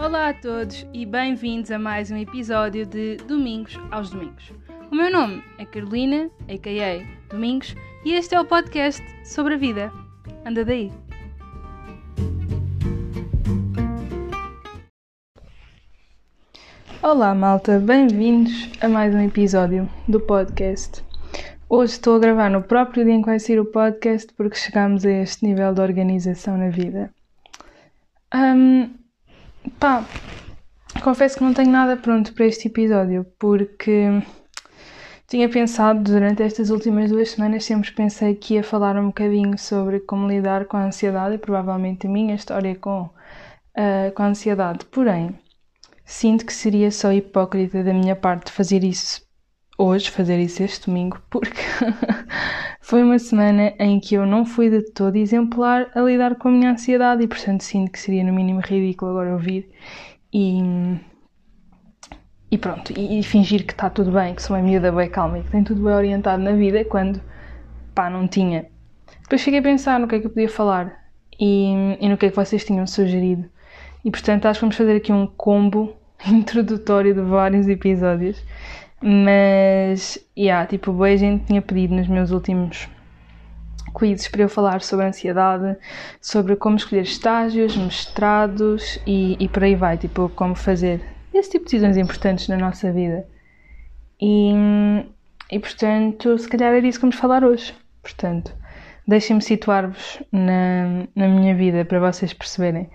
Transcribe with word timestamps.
Olá 0.00 0.28
a 0.28 0.32
todos 0.32 0.86
e 0.92 1.04
bem-vindos 1.04 1.72
a 1.72 1.78
mais 1.78 2.08
um 2.12 2.16
episódio 2.16 2.86
de 2.86 3.16
Domingos 3.16 3.76
aos 3.90 4.10
Domingos. 4.10 4.52
O 4.92 4.94
meu 4.94 5.10
nome 5.10 5.42
é 5.58 5.66
Carolina, 5.66 6.30
a.k.a. 6.48 7.04
Domingos, 7.28 7.74
e 8.04 8.12
este 8.12 8.36
é 8.36 8.40
o 8.40 8.44
podcast 8.44 9.02
sobre 9.24 9.54
a 9.54 9.56
vida. 9.56 9.92
Anda 10.46 10.64
daí! 10.64 10.92
Olá 17.02 17.34
malta, 17.34 17.80
bem-vindos 17.80 18.70
a 18.80 18.88
mais 18.88 19.12
um 19.12 19.20
episódio 19.20 19.90
do 20.06 20.20
podcast. 20.20 21.04
Hoje 21.68 21.94
estou 21.94 22.14
a 22.14 22.20
gravar 22.20 22.50
no 22.50 22.62
próprio 22.62 23.04
dia 23.04 23.14
em 23.14 23.20
que 23.20 23.26
vai 23.26 23.40
sair 23.40 23.58
o 23.58 23.64
podcast 23.64 24.32
porque 24.34 24.54
chegamos 24.54 25.04
a 25.04 25.10
este 25.10 25.44
nível 25.44 25.74
de 25.74 25.80
organização 25.80 26.56
na 26.56 26.68
vida. 26.68 27.12
Um, 28.32 28.96
pá, 29.68 30.04
confesso 31.02 31.38
que 31.38 31.44
não 31.44 31.54
tenho 31.54 31.70
nada 31.70 31.96
pronto 31.96 32.32
para 32.34 32.46
este 32.46 32.68
episódio 32.68 33.26
porque 33.38 34.22
tinha 35.28 35.48
pensado 35.48 36.00
durante 36.00 36.42
estas 36.42 36.70
últimas 36.70 37.10
duas 37.10 37.30
semanas, 37.30 37.64
sempre 37.64 37.92
pensei 37.92 38.34
que 38.34 38.54
ia 38.54 38.64
falar 38.64 38.96
um 38.96 39.08
bocadinho 39.08 39.58
sobre 39.58 40.00
como 40.00 40.26
lidar 40.26 40.64
com 40.64 40.78
a 40.78 40.84
ansiedade 40.84 41.34
e 41.34 41.38
provavelmente 41.38 42.06
a 42.06 42.10
minha 42.10 42.34
história 42.34 42.74
com, 42.74 43.02
uh, 43.02 44.12
com 44.14 44.22
a 44.22 44.26
ansiedade. 44.26 44.86
Porém, 44.86 45.38
sinto 46.04 46.46
que 46.46 46.52
seria 46.52 46.90
só 46.90 47.12
hipócrita 47.12 47.84
da 47.84 47.92
minha 47.92 48.16
parte 48.16 48.50
fazer 48.50 48.82
isso 48.82 49.22
hoje, 49.76 50.10
fazer 50.10 50.40
isso 50.40 50.62
este 50.62 50.86
domingo, 50.86 51.20
porque 51.28 51.60
foi 52.80 53.02
uma 53.02 53.18
semana 53.18 53.74
em 53.78 54.00
que 54.00 54.14
eu 54.14 54.26
não 54.26 54.44
fui 54.44 54.70
de 54.70 54.82
todo 54.92 55.16
exemplar 55.16 55.90
a 55.94 56.00
lidar 56.00 56.36
com 56.36 56.48
a 56.48 56.50
minha 56.50 56.70
ansiedade 56.70 57.22
e, 57.22 57.28
portanto, 57.28 57.62
sinto 57.62 57.92
que 57.92 57.98
seria 57.98 58.24
no 58.24 58.32
mínimo 58.32 58.60
ridículo 58.60 59.10
agora 59.10 59.32
ouvir 59.32 59.68
e. 60.32 60.60
E 62.50 62.56
pronto, 62.56 62.98
e, 62.98 63.20
e 63.20 63.22
fingir 63.22 63.66
que 63.66 63.72
está 63.72 63.90
tudo 63.90 64.10
bem, 64.10 64.34
que 64.34 64.42
sou 64.42 64.56
uma 64.56 64.62
miúda 64.62 64.90
bem 64.90 65.10
calma 65.10 65.38
e 65.38 65.42
que 65.42 65.50
tem 65.50 65.62
tudo 65.62 65.82
bem 65.84 65.92
orientado 65.92 66.42
na 66.42 66.52
vida, 66.52 66.82
quando, 66.84 67.20
pá, 67.94 68.08
não 68.08 68.26
tinha. 68.26 68.66
Depois 69.22 69.42
fiquei 69.42 69.60
a 69.60 69.62
pensar 69.62 70.00
no 70.00 70.08
que 70.08 70.14
é 70.14 70.20
que 70.20 70.26
eu 70.26 70.30
podia 70.30 70.48
falar 70.48 71.10
e, 71.38 71.98
e 72.00 72.08
no 72.08 72.16
que 72.16 72.24
é 72.24 72.30
que 72.30 72.36
vocês 72.36 72.64
tinham 72.64 72.86
sugerido. 72.86 73.44
E 74.02 74.10
portanto 74.10 74.46
acho 74.46 74.60
que 74.60 74.64
vamos 74.64 74.76
fazer 74.76 74.96
aqui 74.96 75.12
um 75.12 75.26
combo 75.26 75.94
introdutório 76.26 77.14
de 77.14 77.20
vários 77.20 77.68
episódios. 77.68 78.42
Mas, 79.00 80.18
yeah, 80.36 80.66
tipo, 80.66 80.92
boa 80.92 81.16
gente 81.16 81.46
tinha 81.46 81.62
pedido 81.62 81.94
nos 81.94 82.08
meus 82.08 82.30
últimos 82.30 82.88
quizzes 83.96 84.28
para 84.28 84.42
eu 84.42 84.48
falar 84.48 84.82
sobre 84.82 85.06
ansiedade, 85.06 85.76
sobre 86.20 86.56
como 86.56 86.76
escolher 86.76 87.02
estágios, 87.02 87.76
mestrados 87.76 88.98
e, 89.06 89.36
e 89.38 89.48
por 89.48 89.64
aí 89.64 89.74
vai, 89.74 89.96
tipo, 89.96 90.28
como 90.30 90.54
fazer 90.54 91.00
esse 91.32 91.50
tipo 91.50 91.64
de 91.64 91.72
decisões 91.72 91.96
importantes 91.96 92.48
na 92.48 92.56
nossa 92.56 92.92
vida. 92.92 93.26
E, 94.20 94.52
e 95.50 95.58
portanto, 95.58 96.36
se 96.38 96.48
calhar 96.48 96.74
era 96.74 96.86
isso 96.86 96.98
que 96.98 97.02
vamos 97.02 97.16
falar 97.16 97.44
hoje. 97.44 97.74
Portanto, 98.02 98.54
deixem-me 99.06 99.42
situar-vos 99.42 100.22
na, 100.32 101.06
na 101.14 101.28
minha 101.28 101.54
vida 101.54 101.84
para 101.84 102.00
vocês 102.00 102.32
perceberem. 102.32 102.90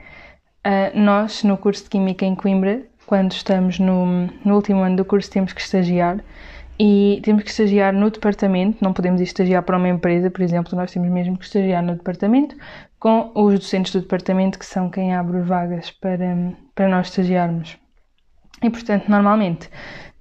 Uh, 0.65 0.97
nós, 0.97 1.43
no 1.43 1.57
curso 1.57 1.83
de 1.83 1.89
Química 1.89 2.25
em 2.25 2.35
Coimbra, 2.35 2.83
quando 3.05 3.31
estamos 3.31 3.79
no, 3.79 4.27
no 4.43 4.55
último 4.55 4.81
ano 4.81 4.97
do 4.97 5.05
curso, 5.05 5.29
temos 5.29 5.53
que 5.53 5.61
estagiar. 5.61 6.23
E 6.79 7.21
temos 7.23 7.43
que 7.43 7.51
estagiar 7.51 7.93
no 7.93 8.09
departamento, 8.09 8.79
não 8.81 8.93
podemos 8.93 9.21
estagiar 9.21 9.61
para 9.61 9.77
uma 9.77 9.89
empresa, 9.89 10.31
por 10.31 10.41
exemplo, 10.41 10.75
nós 10.75 10.91
temos 10.91 11.09
mesmo 11.09 11.37
que 11.37 11.45
estagiar 11.45 11.83
no 11.83 11.95
departamento 11.95 12.55
com 12.99 13.31
os 13.35 13.59
docentes 13.59 13.91
do 13.91 14.01
departamento 14.01 14.57
que 14.57 14.65
são 14.65 14.89
quem 14.89 15.13
abre 15.13 15.41
vagas 15.41 15.91
para, 15.91 16.35
para 16.73 16.87
nós 16.87 17.09
estagiarmos. 17.09 17.77
E 18.63 18.69
portanto, 18.69 19.07
normalmente, 19.07 19.69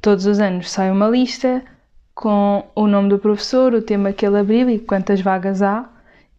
todos 0.00 0.26
os 0.26 0.40
anos 0.40 0.70
sai 0.70 0.90
uma 0.90 1.08
lista 1.08 1.62
com 2.14 2.64
o 2.74 2.86
nome 2.86 3.08
do 3.08 3.18
professor, 3.18 3.72
o 3.72 3.80
tema 3.80 4.12
que 4.12 4.26
ele 4.26 4.38
abriu 4.38 4.68
e 4.68 4.78
quantas 4.78 5.20
vagas 5.20 5.62
há. 5.62 5.88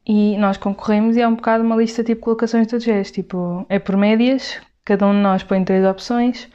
E 0.05 0.37
nós 0.37 0.57
concorremos 0.57 1.15
e 1.15 1.21
é 1.21 1.27
um 1.27 1.35
bocado 1.35 1.63
uma 1.63 1.77
lista 1.77 2.03
tipo 2.03 2.21
colocações 2.21 2.67
de 2.67 2.77
GES, 2.77 3.11
tipo, 3.11 3.65
é 3.69 3.79
por 3.79 3.95
médias, 3.95 4.59
cada 4.85 5.07
um 5.07 5.13
de 5.13 5.19
nós 5.19 5.43
põe 5.43 5.63
três 5.63 5.85
opções 5.85 6.49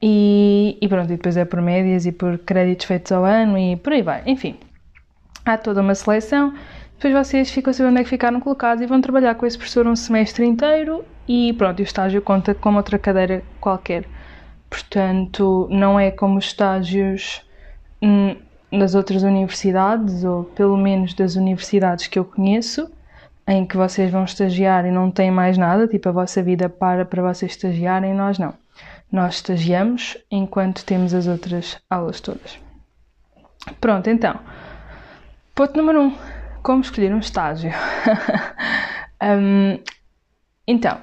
e, 0.00 0.78
e 0.80 0.88
pronto, 0.88 1.12
e 1.12 1.16
depois 1.16 1.36
é 1.36 1.44
por 1.44 1.60
médias 1.60 2.06
e 2.06 2.12
por 2.12 2.38
créditos 2.38 2.86
feitos 2.86 3.12
ao 3.12 3.24
ano 3.24 3.58
e 3.58 3.76
por 3.76 3.92
aí 3.92 4.02
vai, 4.02 4.22
enfim. 4.26 4.56
Há 5.44 5.56
toda 5.56 5.80
uma 5.80 5.94
seleção, 5.94 6.54
depois 6.94 7.26
vocês 7.26 7.50
ficam 7.50 7.70
a 7.70 7.74
saber 7.74 7.90
onde 7.90 8.00
é 8.00 8.04
que 8.04 8.10
ficaram 8.10 8.40
colocados 8.40 8.82
e 8.82 8.86
vão 8.86 9.00
trabalhar 9.00 9.34
com 9.34 9.46
esse 9.46 9.56
professor 9.56 9.86
um 9.86 9.94
semestre 9.94 10.44
inteiro 10.44 11.04
e 11.28 11.52
pronto, 11.52 11.80
o 11.80 11.82
estágio 11.82 12.22
conta 12.22 12.54
como 12.54 12.78
outra 12.78 12.98
cadeira 12.98 13.42
qualquer. 13.60 14.04
Portanto, 14.68 15.68
não 15.70 15.98
é 15.98 16.10
como 16.10 16.38
os 16.38 16.46
estágios 16.46 17.42
hum, 18.02 18.36
das 18.72 18.94
outras 18.94 19.22
universidades, 19.22 20.24
ou 20.24 20.44
pelo 20.44 20.76
menos 20.76 21.14
das 21.14 21.36
universidades 21.36 22.06
que 22.06 22.18
eu 22.18 22.24
conheço, 22.24 22.90
em 23.46 23.64
que 23.64 23.76
vocês 23.76 24.10
vão 24.10 24.24
estagiar 24.24 24.84
e 24.84 24.90
não 24.90 25.10
têm 25.10 25.30
mais 25.30 25.56
nada, 25.56 25.86
tipo 25.86 26.08
a 26.08 26.12
vossa 26.12 26.42
vida 26.42 26.68
para 26.68 27.04
para 27.04 27.22
vocês 27.22 27.52
estagiarem, 27.52 28.12
nós 28.12 28.38
não. 28.38 28.54
Nós 29.10 29.36
estagiamos 29.36 30.18
enquanto 30.30 30.84
temos 30.84 31.14
as 31.14 31.26
outras 31.26 31.78
aulas 31.88 32.20
todas. 32.20 32.58
Pronto, 33.80 34.10
então. 34.10 34.38
Ponto 35.54 35.76
número 35.76 36.00
1. 36.00 36.06
Um, 36.06 36.18
como 36.62 36.80
escolher 36.82 37.14
um 37.14 37.20
estágio? 37.20 37.70
um, 39.22 39.78
então, 40.66 41.00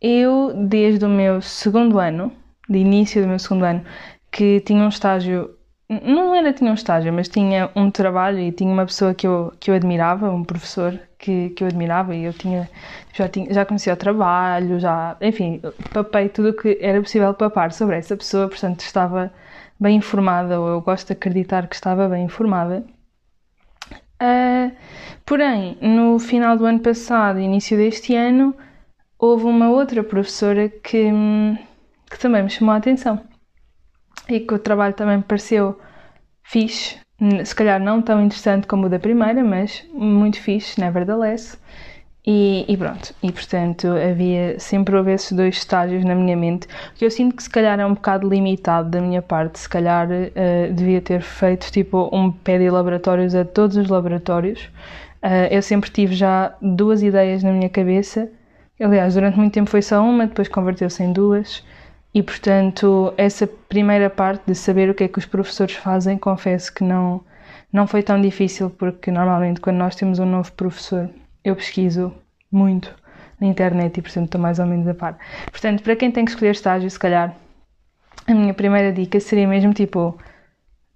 eu 0.00 0.54
desde 0.66 1.04
o 1.04 1.08
meu 1.08 1.42
segundo 1.42 1.98
ano, 1.98 2.32
de 2.68 2.78
início 2.78 3.20
do 3.20 3.28
meu 3.28 3.38
segundo 3.38 3.64
ano, 3.64 3.84
que 4.32 4.60
tinha 4.60 4.82
um 4.82 4.88
estágio 4.88 5.54
não 5.90 6.32
era 6.36 6.52
tinha 6.52 6.70
um 6.70 6.74
estágio, 6.74 7.12
mas 7.12 7.28
tinha 7.28 7.68
um 7.74 7.90
trabalho 7.90 8.38
e 8.38 8.52
tinha 8.52 8.72
uma 8.72 8.86
pessoa 8.86 9.12
que 9.12 9.26
eu, 9.26 9.52
que 9.58 9.72
eu 9.72 9.74
admirava, 9.74 10.30
um 10.30 10.44
professor 10.44 10.96
que, 11.18 11.50
que 11.50 11.64
eu 11.64 11.68
admirava 11.68 12.14
e 12.14 12.24
eu 12.24 12.32
tinha 12.32 12.70
já, 13.12 13.28
tinha, 13.28 13.52
já 13.52 13.64
conhecia 13.66 13.92
o 13.92 13.96
trabalho, 13.96 14.78
já, 14.78 15.16
enfim, 15.20 15.60
papei 15.92 16.28
tudo 16.28 16.50
o 16.50 16.52
que 16.54 16.78
era 16.80 17.00
possível 17.02 17.34
papar 17.34 17.72
sobre 17.72 17.96
essa 17.96 18.16
pessoa, 18.16 18.48
portanto 18.48 18.80
estava 18.80 19.32
bem 19.80 19.96
informada, 19.96 20.60
ou 20.60 20.68
eu 20.68 20.80
gosto 20.80 21.08
de 21.08 21.14
acreditar 21.14 21.66
que 21.66 21.74
estava 21.74 22.08
bem 22.08 22.24
informada. 22.24 22.84
Uh, 24.22 24.70
porém, 25.26 25.76
no 25.80 26.18
final 26.20 26.56
do 26.56 26.66
ano 26.66 26.80
passado, 26.80 27.40
início 27.40 27.76
deste 27.76 28.14
ano, 28.14 28.54
houve 29.18 29.44
uma 29.46 29.70
outra 29.70 30.04
professora 30.04 30.68
que, 30.68 31.10
que 32.08 32.18
também 32.18 32.44
me 32.44 32.50
chamou 32.50 32.74
a 32.74 32.78
atenção 32.78 33.29
e 34.30 34.40
que 34.40 34.54
o 34.54 34.58
trabalho 34.58 34.94
também 34.94 35.20
pareceu 35.20 35.78
fixe, 36.42 36.96
se 37.44 37.54
calhar 37.54 37.80
não 37.80 38.00
tão 38.00 38.22
interessante 38.22 38.66
como 38.66 38.86
o 38.86 38.88
da 38.88 38.98
primeira, 38.98 39.44
mas 39.44 39.84
muito 39.92 40.40
fixe, 40.40 40.80
nevertheless. 40.80 41.58
E, 42.26 42.66
e 42.68 42.76
pronto, 42.76 43.14
e 43.22 43.32
portanto 43.32 43.88
havia 43.88 44.58
sempre 44.60 44.94
houve 44.94 45.10
esses 45.12 45.32
dois 45.32 45.56
estágios 45.56 46.04
na 46.04 46.14
minha 46.14 46.36
mente, 46.36 46.68
que 46.94 47.04
eu 47.04 47.10
sinto 47.10 47.34
que 47.34 47.42
se 47.42 47.48
calhar 47.48 47.80
é 47.80 47.86
um 47.86 47.94
bocado 47.94 48.28
limitado 48.28 48.90
da 48.90 49.00
minha 49.00 49.22
parte, 49.22 49.58
se 49.58 49.68
calhar 49.68 50.06
uh, 50.06 50.72
devia 50.74 51.00
ter 51.00 51.22
feito 51.22 51.72
tipo 51.72 52.10
um 52.12 52.30
pé 52.30 52.58
de 52.58 52.68
laboratórios 52.68 53.34
a 53.34 53.44
todos 53.44 53.76
os 53.78 53.88
laboratórios. 53.88 54.64
Uh, 55.22 55.48
eu 55.50 55.62
sempre 55.62 55.90
tive 55.90 56.14
já 56.14 56.54
duas 56.60 57.02
ideias 57.02 57.42
na 57.42 57.52
minha 57.52 57.70
cabeça, 57.70 58.28
aliás, 58.78 59.14
durante 59.14 59.38
muito 59.38 59.54
tempo 59.54 59.70
foi 59.70 59.82
só 59.82 60.02
uma, 60.02 60.26
depois 60.26 60.48
converteu-se 60.48 61.02
em 61.02 61.12
duas. 61.12 61.64
E 62.12 62.22
portanto, 62.22 63.14
essa 63.16 63.46
primeira 63.46 64.10
parte 64.10 64.42
de 64.46 64.54
saber 64.54 64.90
o 64.90 64.94
que 64.94 65.04
é 65.04 65.08
que 65.08 65.18
os 65.18 65.26
professores 65.26 65.76
fazem, 65.76 66.18
confesso 66.18 66.72
que 66.74 66.82
não, 66.82 67.24
não 67.72 67.86
foi 67.86 68.02
tão 68.02 68.20
difícil, 68.20 68.68
porque 68.70 69.10
normalmente 69.10 69.60
quando 69.60 69.76
nós 69.76 69.94
temos 69.94 70.18
um 70.18 70.26
novo 70.26 70.50
professor, 70.52 71.08
eu 71.44 71.54
pesquiso 71.54 72.12
muito 72.50 72.92
na 73.40 73.46
internet 73.46 73.98
e 73.98 74.02
portanto 74.02 74.24
estou 74.26 74.40
mais 74.40 74.58
ou 74.58 74.66
menos 74.66 74.88
a 74.88 74.94
par. 74.94 75.18
Portanto, 75.50 75.82
para 75.82 75.94
quem 75.94 76.10
tem 76.10 76.24
que 76.24 76.32
escolher 76.32 76.50
estágio, 76.50 76.90
se 76.90 76.98
calhar, 76.98 77.34
a 78.26 78.34
minha 78.34 78.54
primeira 78.54 78.92
dica 78.92 79.20
seria 79.20 79.46
mesmo 79.46 79.72
tipo, 79.72 80.18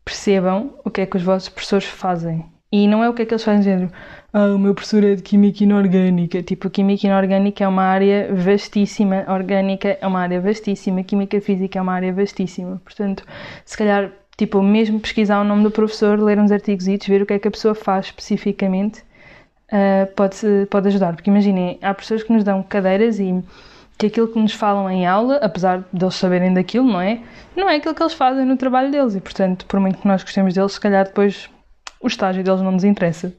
percebam 0.04 0.74
o 0.84 0.90
que 0.90 1.00
é 1.00 1.06
que 1.06 1.16
os 1.16 1.22
vossos 1.22 1.48
professores 1.48 1.86
fazem. 1.86 2.44
E 2.76 2.88
não 2.88 3.04
é 3.04 3.08
o 3.08 3.14
que 3.14 3.22
é 3.22 3.24
que 3.24 3.32
eles 3.32 3.44
fazem, 3.44 3.62
género, 3.62 3.92
ah, 4.32 4.46
o 4.46 4.58
meu 4.58 4.74
professor 4.74 5.04
é 5.04 5.14
de 5.14 5.22
Química 5.22 5.62
Inorgânica. 5.62 6.42
Tipo, 6.42 6.68
Química 6.68 7.06
Inorgânica 7.06 7.62
é 7.62 7.68
uma 7.68 7.84
área 7.84 8.34
vastíssima, 8.34 9.24
Orgânica 9.28 9.96
é 10.00 10.04
uma 10.04 10.18
área 10.18 10.40
vastíssima, 10.40 11.04
Química 11.04 11.40
Física 11.40 11.78
é 11.78 11.82
uma 11.82 11.92
área 11.92 12.12
vastíssima. 12.12 12.82
Portanto, 12.84 13.24
se 13.64 13.78
calhar, 13.78 14.10
tipo, 14.36 14.60
mesmo 14.60 14.98
pesquisar 14.98 15.40
o 15.40 15.44
nome 15.44 15.62
do 15.62 15.70
professor, 15.70 16.18
ler 16.18 16.36
uns 16.40 16.50
artigos 16.50 16.88
e 16.88 16.98
ver 17.06 17.22
o 17.22 17.26
que 17.26 17.34
é 17.34 17.38
que 17.38 17.46
a 17.46 17.50
pessoa 17.52 17.76
faz 17.76 18.06
especificamente, 18.06 19.04
uh, 19.70 20.12
pode, 20.16 20.36
pode 20.68 20.88
ajudar. 20.88 21.14
Porque 21.14 21.30
imaginem, 21.30 21.78
há 21.80 21.94
pessoas 21.94 22.24
que 22.24 22.32
nos 22.32 22.42
dão 22.42 22.60
cadeiras 22.60 23.20
e 23.20 23.40
que 23.96 24.06
aquilo 24.06 24.26
que 24.26 24.40
nos 24.40 24.52
falam 24.52 24.90
em 24.90 25.06
aula, 25.06 25.36
apesar 25.36 25.84
de 25.92 26.04
eles 26.04 26.16
saberem 26.16 26.52
daquilo, 26.52 26.90
não 26.90 27.00
é? 27.00 27.20
Não 27.54 27.70
é 27.70 27.76
aquilo 27.76 27.94
que 27.94 28.02
eles 28.02 28.14
fazem 28.14 28.44
no 28.44 28.56
trabalho 28.56 28.90
deles 28.90 29.14
e, 29.14 29.20
portanto, 29.20 29.64
por 29.66 29.78
muito 29.78 29.98
que 29.98 30.08
nós 30.08 30.24
gostemos 30.24 30.54
deles, 30.54 30.72
se 30.72 30.80
calhar 30.80 31.04
depois 31.04 31.48
o 32.04 32.06
estágio 32.06 32.44
deles 32.44 32.60
não 32.60 32.72
nos 32.72 32.84
interessa. 32.84 33.34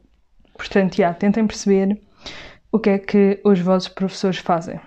Portanto, 0.58 0.96
já, 0.96 1.14
tentem 1.14 1.46
perceber 1.46 2.02
o 2.72 2.80
que 2.80 2.90
é 2.90 2.98
que 2.98 3.40
os 3.44 3.60
vossos 3.60 3.88
professores 3.88 4.40
fazem. 4.40 4.80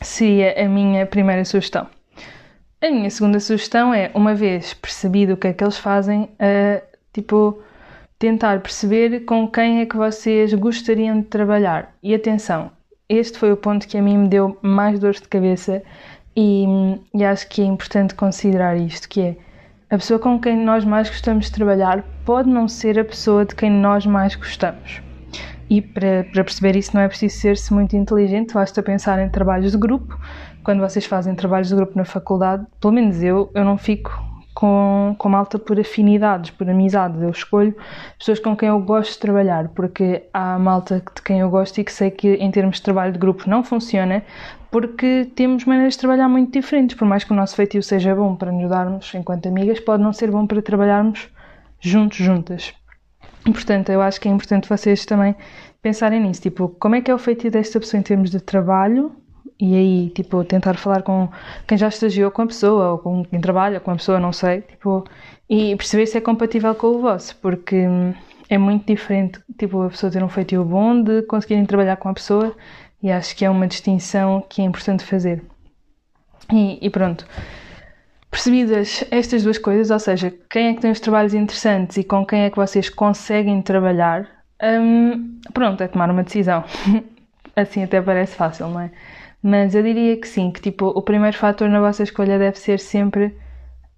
seria 0.00 0.64
a 0.64 0.66
minha 0.66 1.04
primeira 1.04 1.44
sugestão. 1.44 1.86
A 2.80 2.90
minha 2.90 3.10
segunda 3.10 3.38
sugestão 3.38 3.92
é, 3.92 4.10
uma 4.14 4.34
vez 4.34 4.72
percebido 4.72 5.34
o 5.34 5.36
que 5.36 5.48
é 5.48 5.52
que 5.52 5.62
eles 5.62 5.76
fazem, 5.76 6.22
uh, 6.22 6.82
tipo, 7.12 7.62
tentar 8.18 8.60
perceber 8.60 9.26
com 9.26 9.46
quem 9.46 9.82
é 9.82 9.86
que 9.86 9.98
vocês 9.98 10.54
gostariam 10.54 11.20
de 11.20 11.26
trabalhar. 11.26 11.94
E 12.02 12.14
atenção, 12.14 12.70
este 13.10 13.36
foi 13.36 13.52
o 13.52 13.58
ponto 13.58 13.86
que 13.86 13.98
a 13.98 14.02
mim 14.02 14.16
me 14.16 14.28
deu 14.28 14.58
mais 14.62 14.98
dor 14.98 15.12
de 15.12 15.28
cabeça 15.28 15.82
e, 16.34 16.64
e 17.14 17.22
acho 17.22 17.46
que 17.46 17.60
é 17.60 17.66
importante 17.66 18.14
considerar 18.14 18.78
isto, 18.78 19.06
que 19.06 19.20
é 19.20 19.36
a 19.90 19.98
pessoa 19.98 20.20
com 20.20 20.38
quem 20.38 20.56
nós 20.56 20.84
mais 20.84 21.08
gostamos 21.08 21.46
de 21.46 21.52
trabalhar 21.52 22.04
pode 22.24 22.48
não 22.48 22.68
ser 22.68 22.96
a 22.96 23.04
pessoa 23.04 23.44
de 23.44 23.56
quem 23.56 23.68
nós 23.68 24.06
mais 24.06 24.36
gostamos. 24.36 25.02
E 25.68 25.82
para, 25.82 26.24
para 26.32 26.44
perceber 26.44 26.76
isso 26.76 26.94
não 26.94 27.02
é 27.02 27.08
preciso 27.08 27.36
ser-se 27.36 27.74
muito 27.74 27.96
inteligente, 27.96 28.54
basta 28.54 28.82
pensar 28.84 29.18
em 29.18 29.28
trabalhos 29.28 29.72
de 29.72 29.78
grupo. 29.78 30.16
Quando 30.62 30.78
vocês 30.78 31.04
fazem 31.04 31.34
trabalhos 31.34 31.68
de 31.68 31.74
grupo 31.74 31.92
na 31.96 32.04
faculdade, 32.04 32.64
pelo 32.80 32.92
menos 32.92 33.20
eu, 33.20 33.50
eu 33.52 33.64
não 33.64 33.76
fico 33.76 34.12
com, 34.54 35.16
com 35.18 35.28
malta 35.28 35.58
por 35.58 35.78
afinidades, 35.78 36.50
por 36.50 36.70
amizades. 36.70 37.20
Eu 37.20 37.30
escolho 37.30 37.74
pessoas 38.16 38.38
com 38.38 38.56
quem 38.56 38.68
eu 38.68 38.78
gosto 38.80 39.14
de 39.14 39.18
trabalhar, 39.18 39.68
porque 39.70 40.22
há 40.32 40.56
malta 40.56 41.02
de 41.14 41.22
quem 41.22 41.40
eu 41.40 41.50
gosto 41.50 41.78
e 41.78 41.84
que 41.84 41.92
sei 41.92 42.12
que 42.12 42.34
em 42.34 42.50
termos 42.52 42.76
de 42.76 42.82
trabalho 42.82 43.12
de 43.12 43.18
grupo 43.18 43.48
não 43.50 43.64
funciona, 43.64 44.22
porque 44.70 45.30
temos 45.34 45.64
maneiras 45.64 45.94
de 45.94 46.00
trabalhar 46.00 46.28
muito 46.28 46.52
diferentes. 46.52 46.96
Por 46.96 47.06
mais 47.06 47.24
que 47.24 47.32
o 47.32 47.36
nosso 47.36 47.56
feitio 47.56 47.82
seja 47.82 48.14
bom 48.14 48.36
para 48.36 48.52
nos 48.52 48.68
darmos 48.68 49.12
enquanto 49.14 49.46
amigas, 49.46 49.80
pode 49.80 50.02
não 50.02 50.12
ser 50.12 50.30
bom 50.30 50.46
para 50.46 50.62
trabalharmos 50.62 51.28
juntos, 51.80 52.18
juntas. 52.18 52.72
Portanto, 53.44 53.90
eu 53.90 54.00
acho 54.02 54.20
que 54.20 54.28
é 54.28 54.30
importante 54.30 54.68
vocês 54.68 55.04
também 55.04 55.34
pensarem 55.82 56.20
nisso. 56.20 56.42
Tipo, 56.42 56.68
como 56.68 56.94
é 56.94 57.00
que 57.00 57.10
é 57.10 57.14
o 57.14 57.18
feitio 57.18 57.50
desta 57.50 57.80
pessoa 57.80 58.00
em 58.00 58.02
termos 58.02 58.30
de 58.30 58.40
trabalho 58.40 59.12
e 59.58 59.74
aí, 59.74 60.10
tipo, 60.10 60.42
tentar 60.44 60.74
falar 60.76 61.02
com 61.02 61.28
quem 61.66 61.76
já 61.76 61.88
estagiou 61.88 62.30
com 62.30 62.42
a 62.42 62.46
pessoa 62.46 62.92
ou 62.92 62.98
com 62.98 63.24
quem 63.24 63.40
trabalha 63.40 63.78
com 63.78 63.90
a 63.90 63.96
pessoa, 63.96 64.18
não 64.18 64.32
sei, 64.32 64.62
tipo, 64.62 65.04
e 65.48 65.76
perceber 65.76 66.06
se 66.06 66.16
é 66.16 66.20
compatível 66.20 66.74
com 66.74 66.86
o 66.86 67.00
vosso, 67.00 67.36
porque 67.42 67.86
hum, 67.86 68.14
é 68.48 68.56
muito 68.56 68.86
diferente, 68.86 69.38
tipo, 69.58 69.82
a 69.82 69.90
pessoa 69.90 70.10
ter 70.10 70.22
um 70.24 70.28
feitio 70.30 70.64
bom 70.64 71.02
de 71.02 71.22
conseguirem 71.22 71.66
trabalhar 71.66 71.96
com 71.96 72.08
a 72.08 72.14
pessoa 72.14 72.56
e 73.02 73.10
acho 73.10 73.34
que 73.36 73.44
é 73.44 73.50
uma 73.50 73.66
distinção 73.66 74.44
que 74.48 74.62
é 74.62 74.64
importante 74.64 75.04
fazer. 75.04 75.42
E, 76.52 76.78
e 76.84 76.90
pronto. 76.90 77.26
Percebidas 78.30 79.04
estas 79.10 79.42
duas 79.42 79.58
coisas, 79.58 79.90
ou 79.90 79.98
seja, 79.98 80.32
quem 80.48 80.68
é 80.68 80.74
que 80.74 80.80
tem 80.80 80.90
os 80.90 81.00
trabalhos 81.00 81.34
interessantes 81.34 81.96
e 81.96 82.04
com 82.04 82.24
quem 82.24 82.42
é 82.42 82.50
que 82.50 82.56
vocês 82.56 82.88
conseguem 82.88 83.60
trabalhar, 83.60 84.28
hum, 84.62 85.40
pronto, 85.52 85.82
é 85.82 85.88
tomar 85.88 86.10
uma 86.10 86.22
decisão. 86.22 86.64
assim 87.56 87.82
até 87.82 88.00
parece 88.00 88.36
fácil, 88.36 88.68
não 88.68 88.80
é? 88.80 88.90
Mas 89.42 89.74
eu 89.74 89.82
diria 89.82 90.16
que 90.16 90.28
sim, 90.28 90.50
que 90.50 90.60
tipo, 90.60 90.86
o 90.86 91.02
primeiro 91.02 91.36
fator 91.36 91.68
na 91.68 91.80
vossa 91.80 92.02
escolha 92.02 92.38
deve 92.38 92.58
ser 92.58 92.78
sempre 92.78 93.34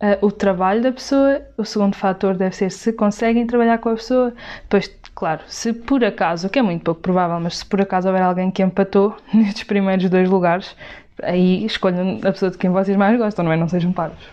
uh, 0.02 0.26
o 0.26 0.30
trabalho 0.30 0.82
da 0.82 0.92
pessoa, 0.92 1.40
o 1.56 1.64
segundo 1.64 1.94
fator 1.94 2.34
deve 2.34 2.54
ser 2.54 2.70
se 2.70 2.92
conseguem 2.92 3.46
trabalhar 3.46 3.78
com 3.78 3.90
a 3.90 3.94
pessoa, 3.94 4.34
depois, 4.62 4.90
claro, 5.14 5.42
se 5.46 5.72
por 5.72 6.04
acaso, 6.04 6.48
o 6.48 6.50
que 6.50 6.58
é 6.58 6.62
muito 6.62 6.82
pouco 6.82 7.00
provável, 7.00 7.38
mas 7.40 7.58
se 7.58 7.66
por 7.66 7.80
acaso 7.80 8.08
houver 8.08 8.22
alguém 8.22 8.50
que 8.50 8.62
empatou 8.62 9.16
nestes 9.32 9.64
primeiros 9.64 10.10
dois 10.10 10.28
lugares, 10.28 10.76
aí 11.22 11.64
escolham 11.64 12.18
a 12.24 12.32
pessoa 12.32 12.50
de 12.50 12.58
quem 12.58 12.70
vocês 12.70 12.96
mais 12.96 13.16
gostam, 13.16 13.44
não 13.44 13.52
é? 13.52 13.56
Não 13.56 13.68
sejam 13.68 13.92
parvos. 13.92 14.24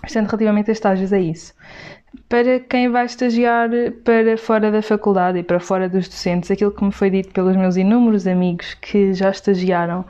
Portanto, 0.00 0.26
relativamente 0.26 0.70
a 0.70 0.72
estágios, 0.72 1.12
é 1.12 1.20
isso 1.20 1.54
para 2.28 2.60
quem 2.60 2.90
vai 2.90 3.06
estagiar 3.06 3.68
para 4.04 4.36
fora 4.36 4.70
da 4.70 4.82
faculdade 4.82 5.38
e 5.38 5.42
para 5.42 5.60
fora 5.60 5.88
dos 5.88 6.08
docentes, 6.08 6.50
aquilo 6.50 6.70
que 6.70 6.84
me 6.84 6.92
foi 6.92 7.10
dito 7.10 7.30
pelos 7.30 7.56
meus 7.56 7.76
inúmeros 7.76 8.26
amigos 8.26 8.74
que 8.74 9.12
já 9.14 9.30
estagiaram 9.30 10.04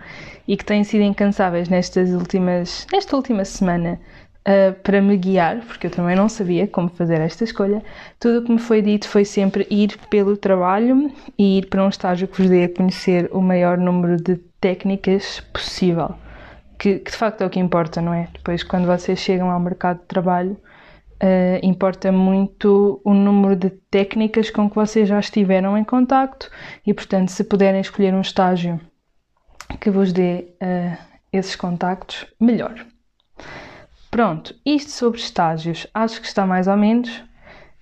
e 0.47 0.57
que 0.57 0.65
têm 0.65 0.83
sido 0.83 1.03
incansáveis 1.03 1.69
nestas 1.69 2.11
últimas, 2.11 2.87
nesta 2.93 3.17
última 3.17 3.45
semana 3.45 4.01
uh, 4.49 4.73
para 4.83 5.03
me 5.03 5.17
guiar, 5.17 5.61
porque 5.67 5.87
eu 5.87 5.91
também 5.91 6.17
não 6.17 6.29
sabia 6.29 6.67
como 6.67 6.89
fazer 6.89 7.21
esta 7.21 7.45
escolha, 7.45 7.83
tudo 8.19 8.39
o 8.39 8.45
que 8.45 8.53
me 8.53 8.59
foi 8.59 8.81
dito 8.81 9.07
foi 9.07 9.25
sempre 9.25 9.67
ir 9.71 9.99
pelo 10.09 10.37
trabalho 10.37 11.13
e 11.39 11.59
ir 11.59 11.67
para 11.67 11.85
um 11.85 11.89
estágio 11.89 12.27
que 12.27 12.41
vos 12.41 12.51
dê 12.51 12.65
a 12.65 12.75
conhecer 12.75 13.29
o 13.33 13.41
maior 13.41 13.77
número 13.77 14.17
de 14.17 14.37
técnicas 14.61 15.41
possível. 15.53 16.15
Que, 16.79 17.01
que 17.01 17.11
de 17.11 17.17
facto 17.17 17.43
é 17.43 17.47
o 17.47 17.51
que 17.51 17.59
importa, 17.59 18.01
não 18.01 18.15
é? 18.15 18.29
Depois, 18.33 18.63
quando 18.63 18.87
vocês 18.87 19.19
chegam 19.19 19.51
ao 19.51 19.61
mercado 19.61 20.01
de 20.01 20.07
trabalho, 20.07 20.57
Uh, 21.21 21.59
importa 21.65 22.13
muito 22.13 23.01
o 23.05 23.13
número 23.13 23.57
de 23.57 23.71
técnicas 23.91 24.51
com 24.51 24.71
que 24.71 24.77
vocês 24.77 25.09
já 25.09 25.19
estiveram 25.19 25.77
em 25.77 25.83
contacto 25.83 26.49
e, 26.87 26.95
portanto, 26.95 27.31
se 27.31 27.43
puderem 27.43 27.81
escolher 27.81 28.15
um 28.15 28.21
estágio 28.21 28.81
que 29.81 29.91
vos 29.91 30.13
dê 30.13 30.55
uh, 30.63 30.97
esses 31.33 31.57
contactos, 31.57 32.25
melhor. 32.41 32.87
Pronto, 34.11 34.55
isto 34.65 34.91
sobre 34.91 35.21
estágios, 35.21 35.87
acho 35.93 36.21
que 36.21 36.27
está 36.27 36.47
mais 36.47 36.67
ou 36.67 36.77
menos. 36.77 37.23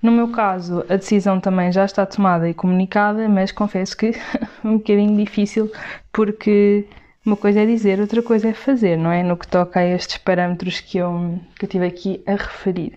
No 0.03 0.13
meu 0.13 0.29
caso, 0.29 0.85
a 0.89 0.97
decisão 0.97 1.41
também 1.41 1.73
já 1.73 1.85
está 1.85 2.05
tomada 2.05 2.49
e 2.49 2.55
comunicada, 2.55 3.29
mas 3.29 3.51
confesso 3.53 3.97
que 3.97 4.13
um 4.65 4.79
bocadinho 4.79 5.17
difícil 5.17 5.71
porque 6.13 6.87
uma 7.25 7.37
coisa 7.37 7.61
é 7.63 7.67
dizer, 7.67 8.01
outra 8.01 8.23
coisa 8.23 8.49
é 8.49 8.53
fazer, 8.53 8.97
não 8.97 9.11
é? 9.11 9.23
No 9.23 9.37
que 9.37 9.49
toca 9.49 9.81
a 9.81 9.85
estes 9.85 10.19
parâmetros 10.19 10.81
que 10.81 10.99
eu, 10.99 11.41
que 11.59 11.65
eu 11.65 11.69
tive 11.69 11.87
aqui 11.87 12.23
a 12.27 12.33
referir. 12.33 12.95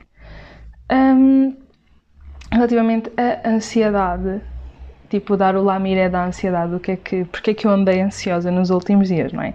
Um, 0.91 1.55
relativamente 2.51 3.11
à 3.17 3.49
ansiedade, 3.49 4.41
tipo, 5.09 5.35
dar 5.35 5.55
o 5.55 5.63
lamiré 5.63 6.09
da 6.09 6.25
ansiedade, 6.25 6.75
o 6.75 6.79
que 6.79 6.91
é 6.91 6.95
que, 6.95 7.25
porque 7.25 7.51
é 7.51 7.53
que 7.53 7.65
eu 7.65 7.71
andei 7.71 8.01
ansiosa 8.01 8.51
nos 8.51 8.69
últimos 8.69 9.07
dias, 9.07 9.33
não 9.33 9.41
é? 9.41 9.53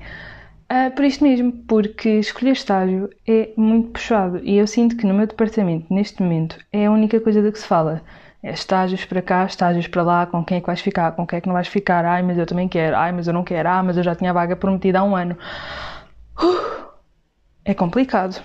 Uh, 0.71 0.91
por 0.95 1.05
isto 1.05 1.23
mesmo, 1.23 1.53
porque 1.69 2.09
escolher 2.09 2.53
estágio 2.53 3.11
é 3.27 3.53
muito 3.57 3.91
puxado 3.91 4.39
e 4.43 4.57
eu 4.57 4.67
sinto 4.67 4.97
que 4.97 5.07
no 5.07 5.13
meu 5.13 5.27
departamento, 5.27 5.93
neste 5.93 6.23
momento, 6.23 6.59
é 6.73 6.87
a 6.87 6.91
única 6.91 7.21
coisa 7.21 7.43
de 7.43 7.53
que 7.53 7.59
se 7.59 7.67
fala. 7.67 8.03
É 8.43 8.53
estágios 8.53 9.05
para 9.05 9.23
cá, 9.23 9.45
estágios 9.45 9.87
para 9.87 10.03
lá, 10.03 10.27
com 10.27 10.45
quem 10.45 10.59
é 10.59 10.61
que 10.61 10.67
vais 10.67 10.81
ficar, 10.81 11.13
com 11.13 11.27
quem 11.27 11.39
é 11.39 11.41
que 11.41 11.47
não 11.47 11.55
vais 11.55 11.69
ficar, 11.69 12.05
ai, 12.05 12.23
mas 12.23 12.39
eu 12.39 12.47
também 12.47 12.69
quero, 12.69 12.97
ai, 12.97 13.13
mas 13.13 13.27
eu 13.27 13.33
não 13.33 13.45
quero, 13.45 13.69
ah, 13.69 13.83
mas 13.83 13.97
eu 13.97 14.03
já 14.03 14.15
tinha 14.15 14.31
a 14.31 14.35
vaga 14.35 14.57
prometida 14.57 15.01
há 15.01 15.05
um 15.05 15.17
ano. 15.17 15.37
Uh, 16.43 16.87
é 17.65 17.75
complicado. 17.75 18.43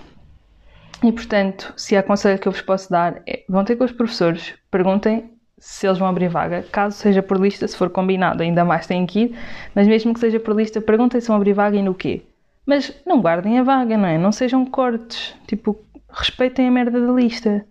E 1.03 1.11
portanto, 1.11 1.73
se 1.77 1.95
há 1.95 2.03
conselho 2.03 2.39
que 2.39 2.47
eu 2.47 2.51
vos 2.51 2.61
posso 2.61 2.89
dar, 2.89 3.21
é, 3.25 3.43
vão 3.47 3.63
ter 3.63 3.77
com 3.77 3.85
os 3.85 3.91
professores, 3.91 4.55
perguntem 4.69 5.38
se 5.59 5.85
eles 5.85 5.97
vão 5.97 6.07
abrir 6.07 6.29
vaga. 6.29 6.63
Caso 6.71 6.97
seja 6.97 7.21
por 7.21 7.39
lista, 7.39 7.67
se 7.67 7.77
for 7.77 7.89
combinado, 7.89 8.41
ainda 8.41 8.63
mais 8.65 8.87
têm 8.87 9.05
que 9.05 9.19
ir, 9.19 9.39
mas 9.75 9.87
mesmo 9.87 10.13
que 10.13 10.19
seja 10.19 10.39
por 10.39 10.55
lista, 10.55 10.81
perguntem 10.81 11.19
se 11.19 11.27
vão 11.27 11.35
abrir 11.35 11.53
vaga 11.53 11.77
e 11.77 11.81
no 11.81 11.93
quê. 11.93 12.23
Mas 12.65 12.95
não 13.05 13.21
guardem 13.21 13.59
a 13.59 13.63
vaga, 13.63 13.97
não 13.97 14.07
é? 14.07 14.17
Não 14.17 14.31
sejam 14.31 14.65
cortes. 14.65 15.35
Tipo, 15.47 15.77
respeitem 16.09 16.67
a 16.67 16.71
merda 16.71 17.05
da 17.05 17.11
lista. 17.11 17.65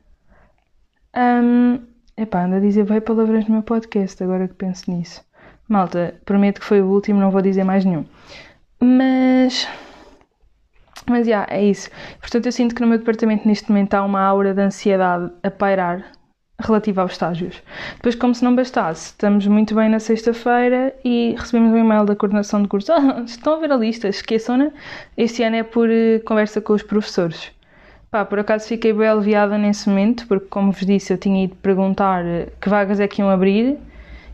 Um, 1.17 1.81
epá, 2.17 2.45
anda 2.45 2.57
a 2.57 2.61
dizer 2.61 2.85
vai 2.85 3.01
palavras 3.01 3.47
no 3.47 3.55
meu 3.55 3.63
podcast, 3.63 4.23
agora 4.23 4.49
que 4.49 4.55
penso 4.55 4.91
nisso. 4.91 5.25
Malta, 5.69 6.15
prometo 6.25 6.61
que 6.61 6.67
foi 6.67 6.81
o 6.81 6.89
último, 6.89 7.21
não 7.21 7.31
vou 7.31 7.43
dizer 7.43 7.65
mais 7.65 7.85
nenhum. 7.85 8.05
Mas 8.81 9.69
mas, 11.09 11.27
já, 11.27 11.45
yeah, 11.45 11.55
é 11.55 11.65
isso. 11.65 11.91
Portanto, 12.21 12.47
eu 12.47 12.53
sinto 12.53 12.75
que 12.75 12.83
no 12.83 12.87
meu 12.87 12.99
departamento 12.99 13.49
neste 13.49 13.71
momento 13.71 13.95
há 13.95 14.05
uma 14.05 14.21
aura 14.21 14.53
de 14.53 14.61
ansiedade 14.61 15.33
a 15.43 15.51
pairar 15.51 16.18
relativa 16.61 17.03
aos 17.03 17.13
estágios. 17.13 17.63
Depois, 17.97 18.15
como 18.15 18.35
se 18.35 18.45
não 18.45 18.55
bastasse, 18.55 19.07
estamos 19.07 19.47
muito 19.47 19.75
bem 19.75 19.89
na 19.89 20.01
sexta-feira 20.01 20.93
e 21.05 21.35
recebemos 21.39 21.73
um 21.73 21.77
e-mail 21.77 22.05
da 22.05 22.17
coordenação 22.17 22.63
de 22.63 22.69
curso. 22.69 22.93
Ah, 22.99 23.23
estão 23.25 23.55
a 23.55 23.61
ver 23.61 23.71
a 23.71 23.77
lista, 23.77 24.09
esqueçam-na. 24.09 24.71
Este 25.17 25.43
ano 25.43 25.57
é 25.57 25.63
por 25.63 25.89
uh, 25.89 26.21
conversa 26.25 26.61
com 26.61 26.73
os 26.73 26.83
professores. 26.83 27.53
Pá, 28.11 28.25
por 28.25 28.39
acaso 28.39 28.67
fiquei 28.67 28.93
bem 28.93 29.07
aliviada 29.07 29.57
nesse 29.57 29.89
momento, 29.89 30.27
porque, 30.27 30.47
como 30.47 30.73
vos 30.73 30.85
disse, 30.85 31.13
eu 31.13 31.19
tinha 31.19 31.45
ido 31.45 31.55
perguntar 31.57 32.25
eh, 32.25 32.49
que 32.61 32.69
vagas 32.69 32.99
é 33.01 33.07
que 33.07 33.21
iam 33.21 33.29
abrir 33.29 33.79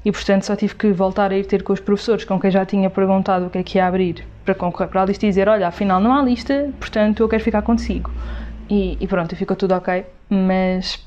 e, 0.04 0.12
portanto, 0.12 0.44
só 0.44 0.54
tive 0.54 0.74
que 0.76 0.92
voltar 0.92 1.32
a 1.32 1.36
ir 1.36 1.44
ter 1.44 1.62
com 1.62 1.72
os 1.72 1.80
professores 1.80 2.24
com 2.24 2.38
quem 2.38 2.50
já 2.50 2.64
tinha 2.64 2.88
perguntado 2.88 3.46
o 3.46 3.50
que 3.50 3.58
é 3.58 3.62
que 3.64 3.78
ia 3.78 3.86
abrir 3.86 4.24
para 4.44 4.54
concorrer 4.54 4.88
para 4.88 5.02
a 5.02 5.04
lista 5.06 5.26
e 5.26 5.28
dizer: 5.28 5.48
Olha, 5.48 5.66
afinal 5.68 6.00
não 6.00 6.14
há 6.14 6.22
lista, 6.22 6.70
portanto 6.78 7.20
eu 7.20 7.28
quero 7.28 7.42
ficar 7.42 7.62
consigo. 7.62 8.10
E, 8.70 8.96
e 9.00 9.06
pronto, 9.08 9.34
ficou 9.34 9.56
tudo 9.56 9.74
ok, 9.74 10.06
mas, 10.30 11.04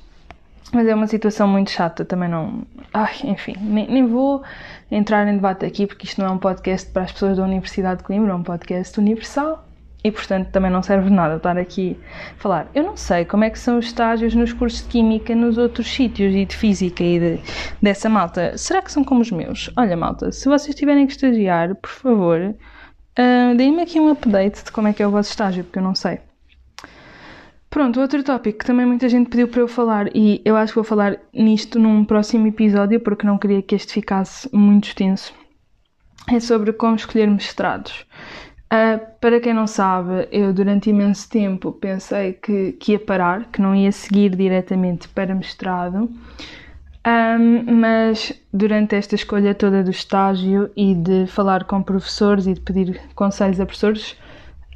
mas 0.74 0.88
é 0.88 0.94
uma 0.94 1.08
situação 1.08 1.48
muito 1.48 1.72
chata, 1.72 2.04
também 2.04 2.30
não. 2.30 2.64
Ai, 2.94 3.16
enfim, 3.24 3.56
nem, 3.62 3.88
nem 3.88 4.06
vou 4.06 4.44
entrar 4.92 5.28
em 5.28 5.36
debate 5.36 5.66
aqui 5.66 5.88
porque 5.88 6.06
isto 6.06 6.22
não 6.22 6.28
é 6.28 6.32
um 6.32 6.38
podcast 6.38 6.90
para 6.92 7.04
as 7.04 7.12
pessoas 7.12 7.38
da 7.38 7.44
Universidade 7.44 8.00
de 8.00 8.04
Coimbra, 8.04 8.32
é 8.32 8.36
um 8.36 8.44
podcast 8.44 9.00
universal 9.00 9.68
e 10.04 10.12
portanto 10.12 10.50
também 10.52 10.72
não 10.72 10.82
serve 10.82 11.10
nada 11.10 11.36
estar 11.36 11.58
aqui 11.58 11.98
a 12.38 12.42
falar. 12.42 12.68
Eu 12.74 12.84
não 12.84 12.98
sei 12.98 13.26
como 13.26 13.44
é 13.44 13.50
que 13.50 13.60
são 13.60 13.78
os 13.78 13.86
estágios 13.86 14.34
nos 14.36 14.54
cursos 14.54 14.82
de 14.82 14.88
Química 14.88 15.34
nos 15.36 15.58
outros 15.58 15.88
sítios 15.88 16.34
e 16.36 16.46
de 16.46 16.56
Física 16.56 17.04
e 17.04 17.20
de, 17.20 17.40
dessa 17.82 18.10
malta. 18.10 18.58
Será 18.58 18.82
que 18.82 18.92
são 18.92 19.04
como 19.04 19.22
os 19.22 19.32
meus? 19.32 19.70
Olha, 19.76 19.96
malta, 19.98 20.32
se 20.32 20.48
vocês 20.48 20.76
tiverem 20.76 21.06
que 21.06 21.14
estagiar, 21.14 21.76
por 21.76 21.90
favor, 21.90 22.40
uh, 22.42 23.56
deem-me 23.56 23.82
aqui 23.82 24.00
um 24.00 24.12
update 24.12 24.66
de 24.66 24.72
como 24.72 24.88
é 24.88 24.94
que 24.94 25.02
é 25.02 25.08
o 25.08 25.12
vosso 25.12 25.30
estágio, 25.30 25.64
porque 25.64 25.80
eu 25.80 25.84
não 25.84 25.96
sei. 25.96 26.20
Pronto, 27.70 28.00
outro 28.00 28.24
tópico 28.24 28.60
que 28.60 28.66
também 28.66 28.86
muita 28.86 29.10
gente 29.10 29.30
pediu 29.30 29.48
para 29.48 29.62
eu 29.62 29.68
falar, 29.68 30.16
e 30.16 30.42
eu 30.46 30.56
acho 30.56 30.72
que 30.72 30.76
vou 30.78 30.84
falar 30.84 31.18
nisto 31.34 31.78
num 31.78 32.06
próximo 32.06 32.48
episódio, 32.48 33.00
porque 33.00 33.28
não 33.28 33.38
queria 33.38 33.62
que 33.62 33.76
este 33.76 33.94
ficasse 33.94 34.50
muito 34.56 34.88
extenso, 34.88 35.34
é 36.30 36.40
sobre 36.40 36.72
como 36.74 36.96
escolher 36.96 37.28
mestrados. 37.30 38.06
Uh, 38.68 39.00
para 39.22 39.40
quem 39.40 39.54
não 39.54 39.68
sabe, 39.68 40.28
eu 40.32 40.54
durante 40.54 40.90
imenso 40.90 41.30
tempo 41.30 41.72
pensei 41.72 42.34
que, 42.34 42.74
que 42.74 42.94
ia 42.94 43.00
parar, 43.00 43.46
que 43.46 43.62
não 43.62 43.76
ia 43.76 43.92
seguir 43.92 44.36
diretamente 44.36 45.08
para 45.10 45.36
mestrado, 45.36 46.10
um, 47.08 47.76
mas 47.76 48.34
durante 48.54 48.96
esta 48.96 49.16
escolha 49.16 49.56
toda 49.56 49.82
do 49.82 49.92
estágio 49.92 50.70
e 50.76 50.94
de 50.94 51.26
falar 51.28 51.64
com 51.64 51.82
professores 51.82 52.46
e 52.46 52.54
de 52.54 52.60
pedir 52.60 53.00
conselhos 53.16 53.62
a 53.62 53.66
professores, 53.66 54.18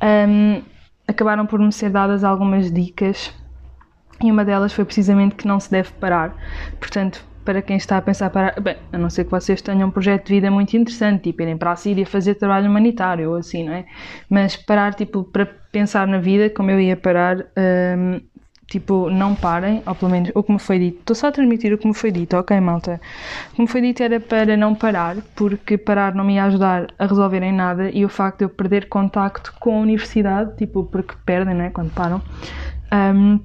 um, 0.01 0.61
acabaram 1.11 1.45
por 1.45 1.59
me 1.59 1.71
ser 1.71 1.89
dadas 1.89 2.23
algumas 2.23 2.71
dicas 2.71 3.33
e 4.21 4.31
uma 4.31 4.45
delas 4.45 4.73
foi 4.73 4.85
precisamente 4.85 5.35
que 5.35 5.47
não 5.47 5.59
se 5.59 5.69
deve 5.69 5.91
parar. 5.93 6.35
Portanto, 6.79 7.25
para 7.43 7.61
quem 7.61 7.77
está 7.77 7.97
a 7.97 8.01
pensar 8.01 8.29
para. 8.29 8.59
Bem, 8.61 8.77
a 8.91 8.97
não 8.97 9.09
ser 9.09 9.25
que 9.25 9.31
vocês 9.31 9.61
tenham 9.61 9.89
um 9.89 9.91
projeto 9.91 10.27
de 10.27 10.33
vida 10.33 10.51
muito 10.51 10.75
interessante, 10.77 11.23
tipo 11.23 11.41
irem 11.41 11.57
para 11.57 11.71
a 11.71 11.75
Síria 11.75 12.05
fazer 12.05 12.35
trabalho 12.35 12.69
humanitário 12.69 13.31
ou 13.31 13.35
assim, 13.35 13.63
não 13.63 13.73
é? 13.73 13.85
Mas 14.29 14.55
parar, 14.55 14.93
tipo, 14.93 15.23
para 15.23 15.45
pensar 15.45 16.07
na 16.07 16.19
vida, 16.19 16.49
como 16.49 16.69
eu 16.69 16.79
ia 16.79 16.95
parar, 16.95 17.37
um, 17.97 18.21
tipo, 18.71 19.09
não 19.09 19.35
parem, 19.35 19.83
ou 19.85 19.93
pelo 19.93 20.09
menos 20.09 20.31
o 20.33 20.41
que 20.41 20.51
me 20.53 20.59
foi 20.59 20.79
dito. 20.79 20.99
Estou 21.01 21.15
só 21.15 21.27
a 21.27 21.31
transmitir 21.31 21.73
o 21.73 21.77
que 21.77 21.85
me 21.85 21.93
foi 21.93 22.09
dito, 22.09 22.37
ok, 22.37 22.57
malta? 22.61 23.01
O 23.51 23.55
que 23.55 23.61
me 23.61 23.67
foi 23.67 23.81
dito 23.81 24.01
era 24.01 24.17
para 24.17 24.55
não 24.55 24.73
parar, 24.73 25.17
porque 25.35 25.77
parar 25.77 26.15
não 26.15 26.23
me 26.23 26.35
ia 26.35 26.45
ajudar 26.45 26.87
a 26.97 27.05
resolver 27.05 27.43
em 27.43 27.51
nada 27.51 27.89
e 27.91 28.05
o 28.05 28.09
facto 28.09 28.39
de 28.39 28.45
eu 28.45 28.49
perder 28.49 28.87
contacto 28.87 29.53
com 29.59 29.77
a 29.77 29.81
universidade, 29.81 30.55
tipo, 30.55 30.85
porque 30.85 31.15
perdem, 31.25 31.53
né, 31.53 31.69
quando 31.69 31.91
param. 31.91 32.21
Um, 32.93 33.41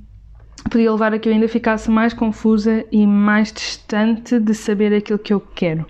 podia 0.71 0.93
levar 0.93 1.13
a 1.13 1.19
que 1.19 1.29
eu 1.29 1.33
ainda 1.33 1.49
ficasse 1.49 1.91
mais 1.91 2.15
confusa 2.15 2.85
e 2.93 3.05
mais 3.05 3.53
distante 3.53 4.39
de 4.39 4.55
saber 4.55 4.95
aquilo 4.95 5.19
que 5.19 5.33
eu 5.33 5.41
quero. 5.41 5.85